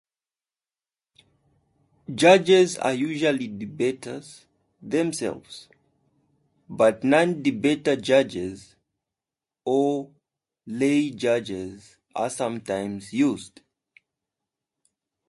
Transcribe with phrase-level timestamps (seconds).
[2.15, 4.47] Judges are usually debaters
[4.81, 5.69] themselves,
[6.67, 8.75] but non-debater judges,
[9.63, 10.09] or
[10.65, 13.61] "lay judges", are sometimes used.